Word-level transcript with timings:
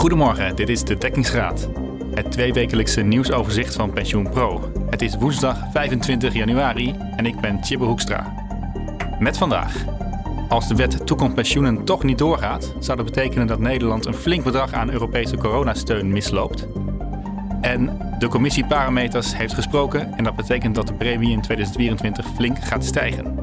Goedemorgen, 0.00 0.56
dit 0.56 0.68
is 0.68 0.84
de 0.84 0.98
Dekkingsraad. 0.98 1.68
Het 2.14 2.32
tweewekelijkse 2.32 3.00
nieuwsoverzicht 3.00 3.74
van 3.74 3.92
Pensioen 3.92 4.30
Pro. 4.30 4.72
Het 4.90 5.02
is 5.02 5.16
woensdag 5.16 5.58
25 5.72 6.34
januari 6.34 6.94
en 7.16 7.26
ik 7.26 7.40
ben 7.40 7.60
Tjibbe 7.60 7.84
Hoekstra. 7.84 8.34
Met 9.18 9.38
vandaag. 9.38 9.84
Als 10.48 10.68
de 10.68 10.74
wet 10.74 11.06
toekomst 11.06 11.34
pensioenen 11.34 11.84
toch 11.84 12.02
niet 12.02 12.18
doorgaat, 12.18 12.74
zou 12.78 12.96
dat 12.96 13.06
betekenen 13.06 13.46
dat 13.46 13.58
Nederland 13.58 14.06
een 14.06 14.14
flink 14.14 14.44
bedrag 14.44 14.72
aan 14.72 14.90
Europese 14.90 15.36
coronasteun 15.36 16.12
misloopt. 16.12 16.66
En 17.60 17.98
de 18.18 18.28
commissie 18.28 18.66
Parameters 18.66 19.36
heeft 19.36 19.54
gesproken 19.54 20.14
en 20.16 20.24
dat 20.24 20.36
betekent 20.36 20.74
dat 20.74 20.86
de 20.86 20.94
premie 20.94 21.32
in 21.32 21.40
2024 21.40 22.26
flink 22.36 22.64
gaat 22.64 22.84
stijgen. 22.84 23.34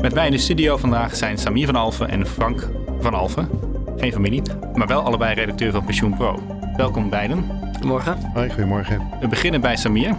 Met 0.00 0.14
mij 0.14 0.26
in 0.26 0.32
de 0.32 0.38
studio 0.38 0.76
vandaag 0.76 1.16
zijn 1.16 1.38
Samir 1.38 1.66
van 1.66 1.76
Alfen 1.76 2.08
en 2.08 2.26
Frank 2.26 2.70
van 3.00 3.14
Alfen. 3.14 3.71
Geen 3.96 4.12
familie, 4.12 4.42
maar 4.74 4.86
wel 4.86 5.00
allebei 5.00 5.34
redacteur 5.34 5.72
van 5.72 5.84
Pensioen 5.84 6.16
Pro. 6.16 6.38
Welkom 6.76 7.10
beiden. 7.10 7.44
Goedemorgen. 7.72 8.30
Hoi, 8.34 8.48
goedemorgen. 8.48 9.08
We 9.20 9.28
beginnen 9.28 9.60
bij 9.60 9.76
Samir. 9.76 10.16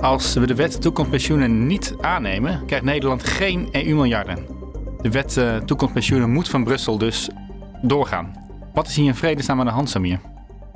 Als 0.00 0.34
we 0.34 0.46
de 0.46 0.54
wet 0.54 0.80
toekomstpensioenen 0.80 1.66
niet 1.66 1.94
aannemen, 2.00 2.66
krijgt 2.66 2.84
Nederland 2.84 3.24
geen 3.24 3.68
EU-miljarden. 3.72 4.46
De 5.00 5.10
wet 5.10 5.36
uh, 5.36 5.56
toekomstpensioenen 5.56 6.30
moet 6.30 6.48
van 6.48 6.64
Brussel 6.64 6.98
dus 6.98 7.28
doorgaan. 7.82 8.32
Wat 8.72 8.86
is 8.86 8.96
hier 8.96 9.06
in 9.06 9.14
vredesnaam 9.14 9.60
aan 9.60 9.66
de 9.66 9.72
hand, 9.72 9.90
Samir? 9.90 10.20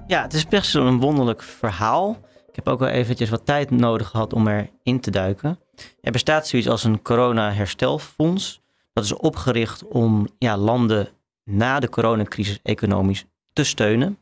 Ja, 0.06 0.22
het 0.22 0.32
is 0.32 0.46
best 0.46 0.74
een 0.74 1.00
wonderlijk 1.00 1.42
verhaal. 1.42 2.16
Ik 2.48 2.56
heb 2.56 2.68
ook 2.68 2.78
wel 2.78 2.88
eventjes 2.88 3.30
wat 3.30 3.46
tijd 3.46 3.70
nodig 3.70 4.08
gehad 4.08 4.32
om 4.32 4.48
erin 4.48 5.00
te 5.00 5.10
duiken. 5.10 5.58
Er 6.00 6.12
bestaat 6.12 6.46
zoiets 6.46 6.68
als 6.68 6.84
een 6.84 7.02
corona-herstelfonds. 7.02 8.60
Dat 8.92 9.04
is 9.04 9.16
opgericht 9.16 9.88
om 9.88 10.28
ja, 10.38 10.56
landen 10.56 11.08
na 11.48 11.80
de 11.80 11.88
coronacrisis 11.88 12.58
economisch 12.62 13.24
te 13.52 13.64
steunen. 13.64 14.18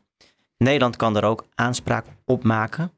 Nederland 0.57 0.95
kan 0.95 1.13
daar 1.13 1.23
ook 1.23 1.45
aanspraak 1.55 2.05
op 2.25 2.43
maken. 2.43 2.91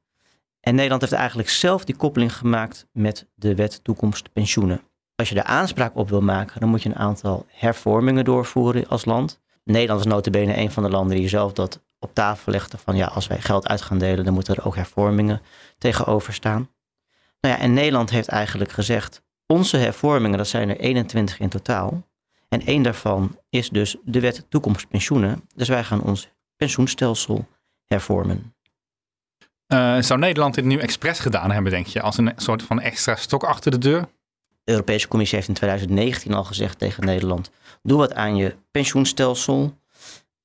En 0.59 0.75
Nederland 0.75 1.01
heeft 1.01 1.13
eigenlijk 1.13 1.49
zelf 1.49 1.85
die 1.85 1.95
koppeling 1.95 2.35
gemaakt 2.35 2.87
met 2.91 3.27
de 3.35 3.55
wet 3.55 3.83
toekomst 3.83 4.33
pensioenen. 4.33 4.81
Als 5.15 5.29
je 5.29 5.35
daar 5.35 5.43
aanspraak 5.43 5.95
op 5.95 6.09
wil 6.09 6.21
maken, 6.21 6.59
dan 6.59 6.69
moet 6.69 6.83
je 6.83 6.89
een 6.89 6.95
aantal 6.95 7.45
hervormingen 7.47 8.25
doorvoeren 8.25 8.87
als 8.87 9.05
land. 9.05 9.39
Nederland 9.63 9.99
is 9.99 10.05
notabene 10.05 10.57
een 10.57 10.71
van 10.71 10.83
de 10.83 10.89
landen 10.89 11.17
die 11.17 11.27
zelf 11.27 11.53
dat 11.53 11.81
op 11.99 12.13
tafel 12.13 12.51
legde 12.51 12.77
van 12.77 12.95
ja, 12.95 13.05
als 13.05 13.27
wij 13.27 13.41
geld 13.41 13.67
uit 13.67 13.81
gaan 13.81 13.97
delen, 13.97 14.25
dan 14.25 14.33
moeten 14.33 14.55
er 14.55 14.65
ook 14.65 14.75
hervormingen 14.75 15.41
tegenover 15.77 16.33
staan. 16.33 16.69
Nou 17.41 17.55
ja, 17.55 17.61
en 17.61 17.73
Nederland 17.73 18.09
heeft 18.09 18.27
eigenlijk 18.27 18.71
gezegd, 18.71 19.21
onze 19.45 19.77
hervormingen, 19.77 20.37
dat 20.37 20.47
zijn 20.47 20.69
er 20.69 20.79
21 20.79 21.39
in 21.39 21.49
totaal. 21.49 22.08
En 22.49 22.65
één 22.65 22.81
daarvan 22.81 23.39
is 23.49 23.69
dus 23.69 23.95
de 24.03 24.19
wet 24.19 24.45
toekomstpensioenen. 24.49 25.41
Dus 25.55 25.67
wij 25.67 25.83
gaan 25.83 26.01
ons 26.01 26.29
pensioenstelsel 26.55 27.47
hervormen. 27.85 28.53
Uh, 29.73 30.01
zou 30.01 30.19
Nederland 30.19 30.55
dit 30.55 30.65
nu 30.65 30.77
expres 30.77 31.19
gedaan 31.19 31.51
hebben, 31.51 31.71
denk 31.71 31.87
je, 31.87 32.01
als 32.01 32.17
een 32.17 32.33
soort 32.35 32.63
van 32.63 32.81
extra 32.81 33.15
stok 33.15 33.43
achter 33.43 33.71
de 33.71 33.77
deur? 33.77 34.01
De 34.63 34.71
Europese 34.71 35.07
Commissie 35.07 35.37
heeft 35.37 35.49
in 35.49 35.55
2019 35.55 36.33
al 36.33 36.43
gezegd 36.43 36.79
tegen 36.79 37.05
Nederland: 37.05 37.51
doe 37.81 37.97
wat 37.97 38.13
aan 38.13 38.35
je 38.35 38.55
pensioenstelsel. 38.71 39.77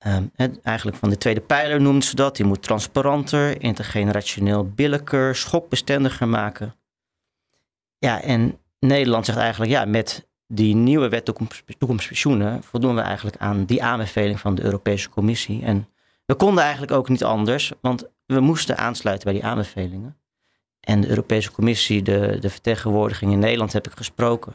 Um, 0.06 0.30
eigenlijk 0.62 0.96
van 0.96 1.10
de 1.10 1.18
tweede 1.18 1.40
pijler 1.40 1.80
noemen 1.80 2.02
ze 2.02 2.14
dat. 2.14 2.36
Die 2.36 2.46
moet 2.46 2.62
transparanter, 2.62 3.62
intergenerationeel 3.62 4.64
billijker, 4.68 5.36
schokbestendiger 5.36 6.28
maken. 6.28 6.74
Ja, 7.98 8.22
en 8.22 8.58
Nederland 8.78 9.24
zegt 9.24 9.38
eigenlijk: 9.38 9.70
ja, 9.70 9.84
met 9.84 10.28
die 10.54 10.74
nieuwe 10.74 11.08
wet 11.08 11.32
toekomstpensioenen 11.78 12.62
voldoen 12.62 12.94
we 12.94 13.00
eigenlijk 13.00 13.36
aan 13.36 13.64
die 13.64 13.82
aanbeveling 13.82 14.40
van 14.40 14.54
de 14.54 14.62
Europese 14.62 15.08
Commissie. 15.08 15.62
En 15.62 15.88
we 16.26 16.34
konden 16.34 16.62
eigenlijk 16.62 16.92
ook 16.92 17.08
niet 17.08 17.24
anders, 17.24 17.72
want 17.80 18.04
we 18.26 18.40
moesten 18.40 18.78
aansluiten 18.78 19.24
bij 19.24 19.34
die 19.34 19.44
aanbevelingen. 19.44 20.16
En 20.80 21.00
de 21.00 21.08
Europese 21.08 21.52
Commissie, 21.52 22.02
de, 22.02 22.36
de 22.40 22.50
vertegenwoordiging 22.50 23.32
in 23.32 23.38
Nederland 23.38 23.72
heb 23.72 23.86
ik 23.86 23.96
gesproken. 23.96 24.52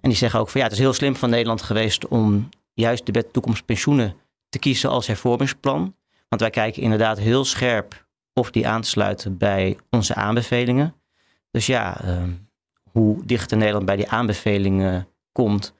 En 0.00 0.08
die 0.08 0.18
zeggen 0.18 0.40
ook 0.40 0.48
van 0.48 0.60
ja, 0.60 0.66
het 0.66 0.76
is 0.76 0.82
heel 0.82 0.92
slim 0.92 1.16
van 1.16 1.30
Nederland 1.30 1.62
geweest 1.62 2.08
om 2.08 2.48
juist 2.74 3.06
de 3.06 3.12
wet 3.12 3.32
toekomstpensioenen 3.32 4.14
te 4.48 4.58
kiezen 4.58 4.90
als 4.90 5.06
hervormingsplan. 5.06 5.96
Want 6.28 6.40
wij 6.40 6.50
kijken 6.50 6.82
inderdaad 6.82 7.18
heel 7.18 7.44
scherp 7.44 8.06
of 8.32 8.50
die 8.50 8.68
aansluiten 8.68 9.36
bij 9.36 9.78
onze 9.90 10.14
aanbevelingen. 10.14 10.94
Dus 11.50 11.66
ja, 11.66 12.04
uh, 12.04 12.22
hoe 12.90 13.24
dichter 13.24 13.56
Nederland 13.56 13.86
bij 13.86 13.96
die 13.96 14.08
aanbevelingen 14.08 15.06
komt, 15.32 15.74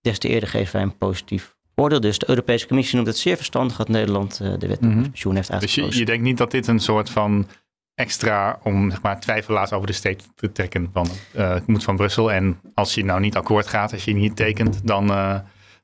des 0.00 0.18
te 0.18 0.28
eerder 0.28 0.48
geven 0.48 0.72
wij 0.72 0.82
een 0.82 0.96
positief 0.96 1.56
oordeel. 1.74 2.00
Dus 2.00 2.18
de 2.18 2.28
Europese 2.28 2.66
Commissie 2.66 2.94
noemt 2.94 3.08
het 3.08 3.18
zeer 3.18 3.36
verstandig 3.36 3.76
dat 3.76 3.88
Nederland 3.88 4.40
uh, 4.42 4.58
de 4.58 4.66
wet 4.66 4.80
mm 4.80 4.92
-hmm. 4.92 5.02
pensioen 5.02 5.34
heeft 5.34 5.50
uitgekozen. 5.50 5.84
Dus 5.84 5.94
je, 5.94 6.00
je 6.00 6.06
denkt 6.06 6.22
niet 6.22 6.38
dat 6.38 6.50
dit 6.50 6.66
een 6.66 6.80
soort 6.80 7.10
van 7.10 7.46
extra 7.94 8.58
om 8.62 8.90
zeg 8.90 9.02
maar, 9.02 9.20
twijfelaars 9.20 9.72
over 9.72 9.86
de 9.86 9.92
steek 9.92 10.20
te 10.34 10.52
trekken 10.52 10.90
van 10.92 11.08
uh, 11.36 11.48
het 11.54 11.66
moet 11.66 11.84
van 11.84 11.96
Brussel. 11.96 12.32
En 12.32 12.60
als 12.74 12.94
je 12.94 13.04
nou 13.04 13.20
niet 13.20 13.36
akkoord 13.36 13.66
gaat, 13.66 13.92
als 13.92 14.04
je 14.04 14.14
niet 14.14 14.36
tekent, 14.36 14.86
dan, 14.86 15.10
uh, 15.10 15.38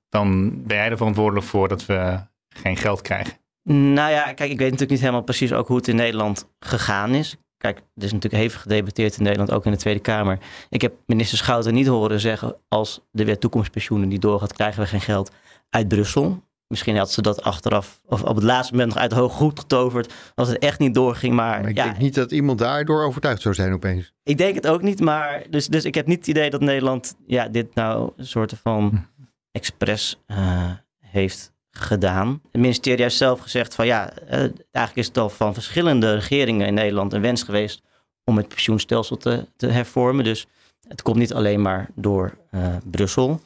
dan 0.08 0.50
ben 0.66 0.76
jij 0.76 0.90
er 0.90 0.96
verantwoordelijk 0.96 1.46
voor 1.46 1.68
dat 1.68 1.86
we 1.86 2.18
geen 2.48 2.76
geld 2.76 3.00
krijgen. 3.00 3.32
Nou 3.62 4.10
ja, 4.10 4.22
kijk, 4.22 4.50
ik 4.50 4.58
weet 4.58 4.70
natuurlijk 4.70 4.90
niet 4.90 5.00
helemaal 5.00 5.22
precies 5.22 5.52
ook 5.52 5.66
hoe 5.68 5.76
het 5.76 5.88
in 5.88 5.96
Nederland 5.96 6.48
gegaan 6.58 7.14
is. 7.14 7.36
Kijk, 7.62 7.76
er 7.76 8.02
is 8.02 8.12
natuurlijk 8.12 8.42
hevig 8.42 8.60
gedebatteerd 8.60 9.16
in 9.16 9.22
Nederland, 9.22 9.50
ook 9.50 9.64
in 9.64 9.70
de 9.70 9.76
Tweede 9.76 10.00
Kamer. 10.00 10.38
Ik 10.68 10.82
heb 10.82 10.94
minister 11.06 11.38
Schouten 11.38 11.74
niet 11.74 11.86
horen 11.86 12.20
zeggen, 12.20 12.56
als 12.68 13.00
de 13.10 13.24
wet 13.24 13.40
toekomstpensioenen 13.40 14.08
niet 14.08 14.22
doorgaat, 14.22 14.52
krijgen 14.52 14.82
we 14.82 14.88
geen 14.88 15.00
geld 15.00 15.30
uit 15.70 15.88
Brussel. 15.88 16.42
Misschien 16.66 16.96
had 16.96 17.10
ze 17.12 17.22
dat 17.22 17.42
achteraf 17.42 18.00
of 18.06 18.22
op 18.22 18.34
het 18.34 18.44
laatste 18.44 18.72
moment 18.72 18.92
nog 18.92 19.02
uit 19.02 19.10
de 19.10 19.16
hoog 19.16 19.32
goed 19.32 19.58
getoverd. 19.58 20.12
Als 20.34 20.48
het 20.48 20.58
echt 20.58 20.78
niet 20.78 20.94
doorging. 20.94 21.34
Maar, 21.34 21.60
maar 21.60 21.70
ik 21.70 21.76
ja, 21.76 21.84
denk 21.84 21.98
niet 21.98 22.14
dat 22.14 22.32
iemand 22.32 22.58
daardoor 22.58 23.04
overtuigd 23.04 23.42
zou 23.42 23.54
zijn 23.54 23.72
opeens. 23.72 24.12
Ik 24.22 24.38
denk 24.38 24.54
het 24.54 24.66
ook 24.66 24.82
niet. 24.82 25.00
Maar 25.00 25.42
dus, 25.50 25.68
dus 25.68 25.84
ik 25.84 25.94
heb 25.94 26.06
niet 26.06 26.18
het 26.18 26.26
idee 26.26 26.50
dat 26.50 26.60
Nederland 26.60 27.16
ja, 27.26 27.48
dit 27.48 27.74
nou 27.74 28.12
een 28.16 28.26
soort 28.26 28.54
van 28.62 29.06
expres 29.50 30.22
uh, 30.26 30.70
heeft 30.98 31.52
gedaan. 31.72 32.40
Het 32.52 32.60
ministerie 32.60 33.02
heeft 33.02 33.16
zelf 33.16 33.40
gezegd 33.40 33.74
van 33.74 33.86
ja, 33.86 34.12
uh, 34.22 34.30
eigenlijk 34.30 34.96
is 34.96 35.06
het 35.06 35.18
al 35.18 35.30
van 35.30 35.54
verschillende 35.54 36.14
regeringen 36.14 36.66
in 36.66 36.74
Nederland 36.74 37.12
een 37.12 37.20
wens 37.20 37.42
geweest 37.42 37.82
om 38.24 38.36
het 38.36 38.48
pensioenstelsel 38.48 39.16
te, 39.16 39.46
te 39.56 39.66
hervormen. 39.66 40.24
Dus 40.24 40.46
het 40.88 41.02
komt 41.02 41.16
niet 41.16 41.34
alleen 41.34 41.62
maar 41.62 41.90
door 41.94 42.38
uh, 42.50 42.76
Brussel. 42.84 43.40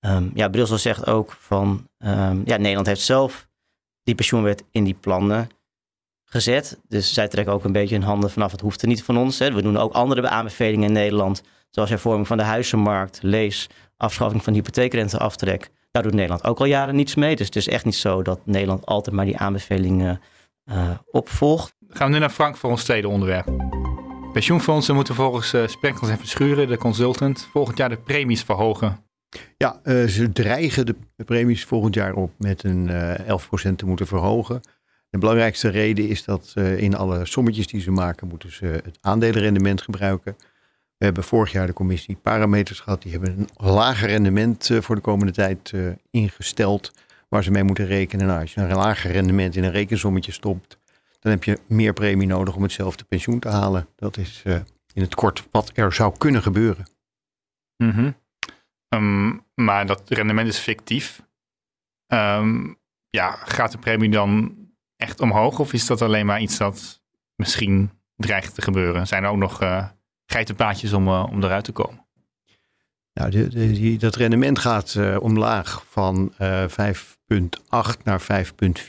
Um, 0.00 0.30
ja, 0.34 0.48
Brussel 0.48 0.78
zegt 0.78 1.06
ook 1.06 1.36
van, 1.38 1.88
um, 1.98 2.42
ja, 2.44 2.56
Nederland 2.56 2.86
heeft 2.86 3.00
zelf 3.00 3.48
die 4.02 4.14
pensioenwet 4.14 4.64
in 4.70 4.84
die 4.84 4.96
plannen 5.00 5.48
gezet. 6.24 6.78
Dus 6.88 7.14
zij 7.14 7.28
trekken 7.28 7.54
ook 7.54 7.64
een 7.64 7.72
beetje 7.72 7.94
hun 7.94 8.04
handen 8.04 8.30
vanaf, 8.30 8.52
het 8.52 8.60
hoeft 8.60 8.82
er 8.82 8.88
niet 8.88 9.02
van 9.02 9.18
ons. 9.18 9.38
Hè. 9.38 9.52
We 9.52 9.62
doen 9.62 9.76
ook 9.76 9.92
andere 9.92 10.28
aanbevelingen 10.28 10.86
in 10.86 10.92
Nederland, 10.92 11.42
zoals 11.70 11.90
hervorming 11.90 12.26
van 12.26 12.36
de 12.36 12.42
huizenmarkt, 12.42 13.18
lees, 13.22 13.68
afschaffing 13.96 14.42
van 14.44 14.52
hypotheekrenteaftrek. 14.52 15.70
Daar 15.92 16.02
doet 16.02 16.12
Nederland 16.14 16.44
ook 16.44 16.58
al 16.58 16.64
jaren 16.64 16.96
niets 16.96 17.14
mee. 17.14 17.36
Dus 17.36 17.46
het 17.46 17.56
is 17.56 17.68
echt 17.68 17.84
niet 17.84 17.94
zo 17.94 18.22
dat 18.22 18.40
Nederland 18.46 18.86
altijd 18.86 19.16
maar 19.16 19.24
die 19.24 19.36
aanbevelingen 19.36 20.20
uh, 20.64 20.90
opvolgt. 21.10 21.74
Gaan 21.88 22.06
we 22.06 22.12
nu 22.12 22.18
naar 22.18 22.30
Frank 22.30 22.56
voor 22.56 22.70
ons 22.70 22.84
tweede 22.84 23.08
onderwerp. 23.08 23.46
Pensioenfondsen 24.32 24.94
moeten 24.94 25.14
volgens 25.14 25.54
uh, 25.54 25.66
Sprenkels 25.66 26.10
en 26.10 26.18
Verschuren, 26.18 26.68
de 26.68 26.76
consultant, 26.76 27.48
volgend 27.50 27.78
jaar 27.78 27.88
de 27.88 27.96
premies 27.96 28.42
verhogen. 28.42 29.04
Ja, 29.56 29.80
uh, 29.84 30.04
ze 30.04 30.32
dreigen 30.32 30.86
de 30.86 31.24
premies 31.24 31.64
volgend 31.64 31.94
jaar 31.94 32.14
op 32.14 32.32
met 32.38 32.64
een 32.64 32.88
uh, 32.88 33.18
11% 33.70 33.74
te 33.76 33.86
moeten 33.86 34.06
verhogen. 34.06 34.60
De 35.10 35.18
belangrijkste 35.18 35.68
reden 35.68 36.08
is 36.08 36.24
dat 36.24 36.52
uh, 36.54 36.78
in 36.78 36.96
alle 36.96 37.26
sommetjes 37.26 37.66
die 37.66 37.80
ze 37.80 37.90
maken, 37.90 38.28
moeten 38.28 38.52
ze 38.52 38.66
het 38.66 38.98
aandelenrendement 39.00 39.82
gebruiken. 39.82 40.36
We 41.02 41.08
hebben 41.08 41.26
vorig 41.26 41.52
jaar 41.52 41.66
de 41.66 41.72
commissie 41.72 42.16
parameters 42.16 42.80
gehad. 42.80 43.02
Die 43.02 43.12
hebben 43.12 43.38
een 43.38 43.48
lager 43.66 44.08
rendement 44.08 44.68
uh, 44.68 44.80
voor 44.80 44.94
de 44.94 45.00
komende 45.00 45.32
tijd 45.32 45.72
uh, 45.74 45.92
ingesteld. 46.10 46.92
Waar 47.28 47.42
ze 47.42 47.50
mee 47.50 47.62
moeten 47.62 47.86
rekenen. 47.86 48.26
Nou, 48.26 48.40
als 48.40 48.54
je 48.54 48.60
een 48.60 48.74
lager 48.74 49.10
rendement 49.10 49.56
in 49.56 49.64
een 49.64 49.70
rekensommetje 49.70 50.32
stopt. 50.32 50.78
dan 51.20 51.32
heb 51.32 51.44
je 51.44 51.58
meer 51.66 51.92
premie 51.92 52.26
nodig 52.26 52.56
om 52.56 52.62
hetzelfde 52.62 53.04
pensioen 53.04 53.38
te 53.38 53.48
halen. 53.48 53.88
Dat 53.96 54.16
is 54.16 54.42
uh, 54.46 54.54
in 54.92 55.02
het 55.02 55.14
kort 55.14 55.46
wat 55.50 55.70
er 55.74 55.92
zou 55.92 56.18
kunnen 56.18 56.42
gebeuren. 56.42 56.86
-hmm. 57.76 58.16
um, 58.88 59.44
maar 59.54 59.86
dat 59.86 60.02
rendement 60.10 60.48
is 60.48 60.58
fictief. 60.58 61.22
Um, 62.06 62.78
ja, 63.10 63.30
gaat 63.30 63.72
de 63.72 63.78
premie 63.78 64.10
dan 64.10 64.56
echt 64.96 65.20
omhoog? 65.20 65.58
Of 65.58 65.72
is 65.72 65.86
dat 65.86 66.02
alleen 66.02 66.26
maar 66.26 66.40
iets 66.40 66.58
dat 66.58 67.02
misschien 67.36 67.90
dreigt 68.16 68.54
te 68.54 68.62
gebeuren? 68.62 69.06
Zijn 69.06 69.24
er 69.24 69.30
ook 69.30 69.36
nog 69.36 69.60
geitenpaadjes 70.26 70.92
om, 70.92 71.08
uh, 71.08 71.26
om 71.30 71.44
eruit 71.44 71.64
te 71.64 71.72
komen? 71.72 72.06
Nou, 73.12 73.30
de, 73.30 73.48
de, 73.48 73.96
dat 73.96 74.16
rendement 74.16 74.58
gaat 74.58 74.94
uh, 74.94 75.16
omlaag 75.20 75.84
van 75.88 76.32
uh, 76.40 76.64
5,8 76.68 76.76
naar 78.04 78.22
5,4. 78.22 78.26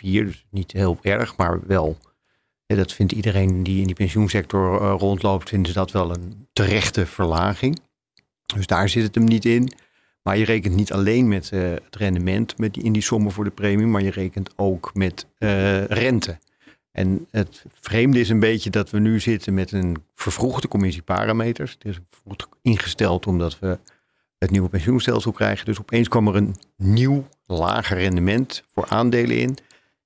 Dus 0.02 0.46
niet 0.50 0.72
heel 0.72 0.98
erg, 1.02 1.38
maar 1.38 1.60
wel. 1.68 1.98
Dat 2.66 2.94
vindt 2.94 3.12
iedereen 3.12 3.64
die 3.64 3.80
in 3.80 3.86
die 3.86 3.96
pensioensector 3.96 4.90
rondloopt, 4.90 5.50
vinden 5.50 5.68
ze 5.72 5.78
dat 5.78 5.92
wel 5.92 6.10
een 6.10 6.48
terechte 6.54 7.06
verlaging. 7.06 7.80
Dus 8.56 8.68
daar 8.68 8.90
zit 8.90 9.04
het 9.04 9.16
hem 9.16 9.24
niet 9.24 9.46
in. 9.46 9.72
Maar 10.22 10.38
je 10.38 10.46
rekent 10.46 10.76
niet 10.76 10.94
alleen 10.94 11.28
met 11.28 11.50
het 11.50 11.96
rendement 11.96 12.58
met 12.58 12.74
die, 12.74 12.84
in 12.84 12.94
die 12.94 13.02
sommen 13.02 13.32
voor 13.32 13.44
de 13.44 13.50
premie, 13.50 13.86
maar 13.86 14.02
je 14.02 14.12
rekent 14.12 14.50
ook 14.56 14.92
met 14.94 15.28
rente. 15.88 16.38
En 16.94 17.28
het 17.32 17.66
vreemde 17.80 18.20
is 18.20 18.30
een 18.30 18.40
beetje 18.40 18.70
dat 18.70 18.90
we 18.90 19.00
nu 19.00 19.20
zitten 19.20 19.54
met 19.54 19.72
een 19.72 20.04
vervroegde 20.16 20.68
commissie 20.68 21.02
parameters. 21.02 21.72
Het 21.72 21.86
is 21.86 22.00
ingesteld 22.62 23.28
omdat 23.28 23.60
we 23.60 23.80
het 24.38 24.52
nieuwe 24.52 24.70
pensioenstelsel 24.70 25.32
krijgen. 25.32 25.66
Dus 25.66 25.80
opeens 25.80 26.08
kwam 26.08 26.28
er 26.28 26.36
een 26.36 26.56
nieuw 26.78 27.28
lager 27.46 27.98
rendement 27.98 28.64
voor 28.74 28.86
aandelen 28.88 29.38
in. 29.38 29.58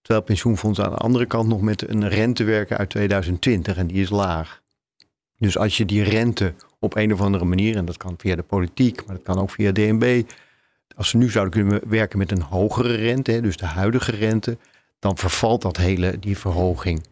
Terwijl 0.02 0.26
pensioenfondsen 0.26 0.86
aan 0.86 0.92
de 0.92 0.98
andere 0.98 1.26
kant 1.26 1.48
nog 1.48 1.62
met 1.62 1.90
een 1.90 2.10
rente 2.10 2.44
werken 2.44 2.78
uit 2.78 2.90
2020 2.90 3.78
en 3.78 3.88
die 3.88 4.02
is 4.02 4.10
laag. 4.10 4.62
Dus 5.38 5.58
als 5.58 5.78
je 5.78 5.86
die 5.86 6.04
rente 6.04 6.54
op 6.80 6.96
een 6.96 7.14
of 7.14 7.22
andere 7.22 7.46
manier, 7.46 7.76
en 7.76 7.86
dat 7.86 7.98
kan 7.98 8.16
via 8.18 8.36
de 8.36 8.44
politiek, 8.44 9.06
maar 9.06 9.16
dat 9.16 9.26
kan 9.26 9.40
ook 9.40 9.50
via 9.50 9.72
DNB, 9.72 10.24
als 10.96 11.10
ze 11.10 11.18
nu 11.18 11.30
zouden 11.30 11.54
kunnen 11.54 11.90
werken 11.90 12.18
met 12.18 12.32
een 12.32 12.42
hogere 12.42 12.96
rente, 12.96 13.42
dus 13.42 13.58
de 13.58 13.66
huidige 13.66 14.12
rente, 14.12 14.58
dan 15.00 15.18
vervalt 15.18 15.62
dat 15.62 15.78
hele, 15.78 16.20
die 16.20 16.38
verhoging. 16.38 17.06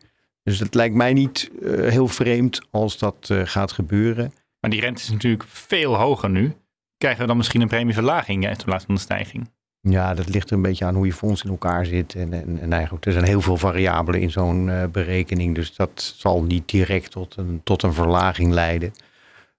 Dus 0.44 0.60
het 0.60 0.74
lijkt 0.74 0.96
mij 0.96 1.14
niet 1.14 1.52
uh, 1.62 1.90
heel 1.90 2.08
vreemd 2.08 2.62
als 2.72 2.98
dat 2.98 3.30
uh, 3.32 3.42
gaat 3.46 3.72
gebeuren. 3.72 4.34
Maar 4.60 4.70
die 4.70 4.80
rente 4.80 5.02
is 5.02 5.10
natuurlijk 5.10 5.44
veel 5.48 5.96
hoger 5.96 6.30
nu. 6.30 6.54
Krijgen 6.98 7.22
we 7.22 7.28
dan 7.28 7.38
misschien 7.38 7.62
een 7.62 7.68
premieverlaging 7.68 8.50
in 8.50 8.56
plaats 8.66 8.86
van 8.86 8.96
een 8.96 9.02
stijging? 9.02 9.50
Ja, 9.80 10.14
dat 10.14 10.30
ligt 10.30 10.50
er 10.50 10.56
een 10.56 10.62
beetje 10.62 10.86
aan 10.86 10.96
hoe 10.96 11.06
je 11.06 11.14
fonds 11.14 11.44
in 11.44 11.50
elkaar 11.50 11.86
zit. 11.86 12.16
En, 12.16 12.34
en, 12.34 12.60
en 12.60 12.74
eigenlijk, 12.74 13.06
er 13.06 13.12
zijn 13.12 13.26
heel 13.26 13.42
veel 13.42 13.58
variabelen 13.58 14.22
in 14.22 14.32
zo'n 14.32 14.68
uh, 14.68 14.84
berekening. 14.86 15.56
Dus 15.56 15.76
dat 15.76 16.14
zal 16.16 16.44
niet 16.44 16.70
direct 16.70 17.12
tot 17.12 17.36
een, 17.38 17.62
tot 17.64 17.84
een 17.84 17.94
verlaging 17.94 18.54
leiden. 18.54 18.94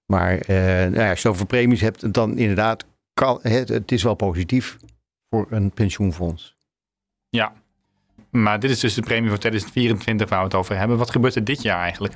Maar 0.05 0.43
nou 0.47 0.93
ja, 0.93 1.09
als 1.09 1.21
je 1.21 1.29
over 1.29 1.45
premies 1.45 1.81
hebt, 1.81 2.13
dan 2.13 2.37
inderdaad, 2.37 2.85
kan, 3.13 3.39
het, 3.41 3.69
het 3.69 3.91
is 3.91 4.03
wel 4.03 4.15
positief 4.15 4.77
voor 5.29 5.47
een 5.49 5.71
pensioenfonds. 5.71 6.55
Ja, 7.29 7.53
maar 8.43 8.59
dit 8.59 8.71
is 8.71 8.79
dus 8.79 8.93
de 8.93 9.01
premie 9.01 9.29
voor 9.29 9.37
2024 9.37 10.29
waar 10.29 10.39
we 10.39 10.45
het 10.45 10.55
over 10.55 10.77
hebben. 10.77 10.97
Wat 10.97 11.11
gebeurt 11.11 11.35
er 11.35 11.43
dit 11.43 11.61
jaar 11.61 11.81
eigenlijk? 11.81 12.13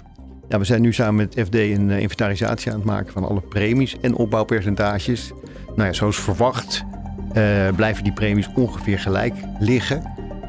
Ja, 0.49 0.59
we 0.59 0.65
zijn 0.65 0.81
nu 0.81 0.93
samen 0.93 1.15
met 1.15 1.45
FD 1.45 1.55
een 1.55 1.89
uh, 1.89 1.99
inventarisatie 1.99 2.71
aan 2.71 2.77
het 2.77 2.85
maken 2.85 3.13
van 3.13 3.27
alle 3.27 3.41
premies 3.41 3.99
en 3.99 4.15
opbouwpercentages. 4.15 5.31
Nou 5.75 5.87
ja, 5.87 5.93
zoals 5.93 6.19
verwacht 6.19 6.83
uh, 7.37 7.69
blijven 7.75 8.03
die 8.03 8.13
premies 8.13 8.49
ongeveer 8.55 8.99
gelijk 8.99 9.33
liggen. 9.59 10.03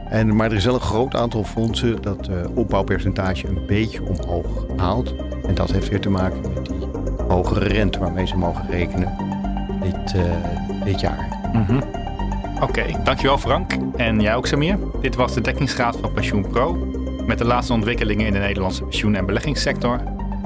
En, 0.08 0.36
maar 0.36 0.50
er 0.50 0.56
is 0.56 0.64
wel 0.64 0.74
een 0.74 0.80
groot 0.80 1.14
aantal 1.14 1.44
fondsen 1.44 2.02
dat 2.02 2.28
uh, 2.28 2.36
opbouwpercentage 2.54 3.48
een 3.48 3.66
beetje 3.66 4.02
omhoog 4.02 4.66
haalt. 4.76 5.14
En 5.46 5.54
dat 5.54 5.70
heeft 5.70 5.88
weer 5.88 6.00
te 6.00 6.10
maken 6.10 6.40
met 6.40 6.66
die 6.66 6.86
hogere 7.28 7.68
rente 7.68 7.98
waarmee 7.98 8.26
ze 8.26 8.36
mogen 8.36 8.70
rekenen 8.70 9.16
dit, 9.82 10.14
uh, 10.14 10.22
dit 10.84 11.00
jaar. 11.00 11.50
Mm 11.52 11.64
-hmm. 11.64 12.01
Oké, 12.62 12.86
dankjewel 13.04 13.38
Frank. 13.38 13.72
En 13.96 14.20
jij 14.20 14.34
ook 14.34 14.46
Samir. 14.46 14.78
Dit 15.00 15.14
was 15.14 15.34
de 15.34 15.40
dekkingsgraad 15.40 15.96
van 16.00 16.12
Pensioen 16.12 16.48
Pro. 16.48 16.72
Met 17.26 17.38
de 17.38 17.44
laatste 17.44 17.72
ontwikkelingen 17.72 18.26
in 18.26 18.32
de 18.32 18.38
Nederlandse 18.38 18.82
pensioen- 18.82 19.14
en 19.14 19.26
beleggingssector. 19.26 20.00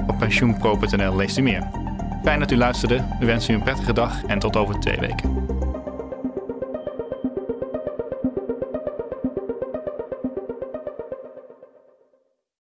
Op 0.07 0.17
pensioenpro.nl 0.17 1.15
leest 1.15 1.37
u 1.37 1.41
meer. 1.41 1.69
Fijn 2.23 2.39
dat 2.39 2.51
u 2.51 2.57
luisterde. 2.57 3.03
We 3.19 3.25
wensen 3.25 3.53
u 3.53 3.57
een 3.57 3.63
prettige 3.63 3.93
dag 3.93 4.23
en 4.23 4.39
tot 4.39 4.55
over 4.55 4.79
twee 4.79 4.99
weken. 4.99 5.46